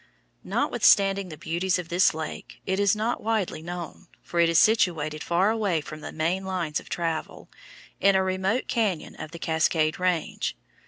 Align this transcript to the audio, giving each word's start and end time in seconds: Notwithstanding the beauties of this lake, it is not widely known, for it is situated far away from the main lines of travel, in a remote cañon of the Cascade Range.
Notwithstanding 0.43 1.29
the 1.29 1.37
beauties 1.37 1.77
of 1.77 1.89
this 1.89 2.15
lake, 2.15 2.59
it 2.65 2.79
is 2.79 2.95
not 2.95 3.21
widely 3.21 3.61
known, 3.61 4.07
for 4.23 4.39
it 4.39 4.49
is 4.49 4.57
situated 4.57 5.23
far 5.23 5.51
away 5.51 5.79
from 5.79 6.01
the 6.01 6.11
main 6.11 6.43
lines 6.43 6.79
of 6.79 6.89
travel, 6.89 7.49
in 7.99 8.15
a 8.15 8.23
remote 8.23 8.65
cañon 8.67 9.13
of 9.23 9.29
the 9.29 9.37
Cascade 9.37 9.99
Range. 9.99 10.57